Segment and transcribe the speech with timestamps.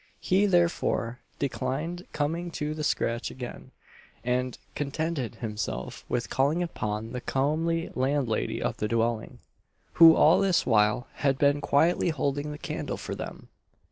[0.19, 3.69] He, therefore, declined coming to the scratch again;
[4.23, 9.37] and contented himself with calling upon the comely landlady of the dwelling,
[10.01, 13.49] who all this while had been quietly holding the candle for them.